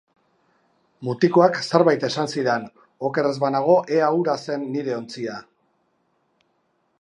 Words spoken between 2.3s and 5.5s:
zidan, oker ez banago ea hura zen nire ontzia.